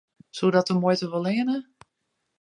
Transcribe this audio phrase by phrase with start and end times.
[0.37, 1.59] Soe dat de muoite wol leanje?